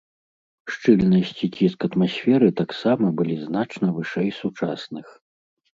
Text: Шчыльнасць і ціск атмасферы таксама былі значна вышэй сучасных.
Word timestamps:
Шчыльнасць 0.75 1.33
і 1.47 1.49
ціск 1.57 1.79
атмасферы 1.89 2.49
таксама 2.63 3.05
былі 3.21 3.35
значна 3.47 3.87
вышэй 4.01 4.29
сучасных. 4.41 5.07